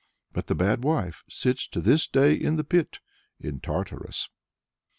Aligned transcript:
But 0.33 0.47
the 0.47 0.55
Bad 0.55 0.83
Wife 0.83 1.23
sits 1.29 1.67
to 1.67 1.79
this 1.79 2.07
day 2.07 2.33
in 2.33 2.55
the 2.55 2.63
pit 2.63 2.97
in 3.39 3.59
Tartarus. 3.59 4.29